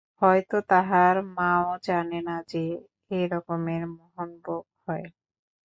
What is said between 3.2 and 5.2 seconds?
রকমের মোহনভোগ হয়!